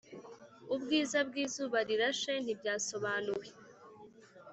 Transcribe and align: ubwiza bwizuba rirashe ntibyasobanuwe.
ubwiza 0.75 1.17
bwizuba 1.27 1.77
rirashe 1.87 2.33
ntibyasobanuwe. 2.43 3.45